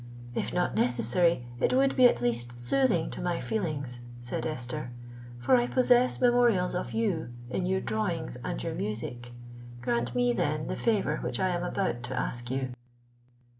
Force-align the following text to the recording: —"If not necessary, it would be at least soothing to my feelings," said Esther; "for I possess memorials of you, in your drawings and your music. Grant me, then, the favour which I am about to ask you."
—"If 0.33 0.51
not 0.51 0.73
necessary, 0.73 1.45
it 1.59 1.75
would 1.75 1.95
be 1.95 2.05
at 2.07 2.21
least 2.21 2.59
soothing 2.59 3.11
to 3.11 3.21
my 3.21 3.39
feelings," 3.39 3.99
said 4.19 4.47
Esther; 4.47 4.89
"for 5.37 5.55
I 5.55 5.67
possess 5.67 6.19
memorials 6.19 6.73
of 6.73 6.91
you, 6.91 7.29
in 7.51 7.67
your 7.67 7.81
drawings 7.81 8.35
and 8.43 8.63
your 8.63 8.73
music. 8.73 9.29
Grant 9.83 10.15
me, 10.15 10.33
then, 10.33 10.65
the 10.65 10.75
favour 10.75 11.17
which 11.17 11.39
I 11.39 11.49
am 11.49 11.61
about 11.61 12.01
to 12.01 12.19
ask 12.19 12.49
you." 12.49 12.69